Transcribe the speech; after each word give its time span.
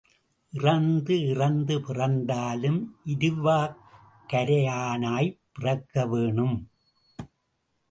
இறந்து 0.51 1.27
இறந்து 1.27 1.81
பிறந்தாலும் 1.81 2.95
இருவக்கரையானாய்ப் 3.05 5.37
பிறக்க 5.53 6.05
வேணும். 6.05 6.69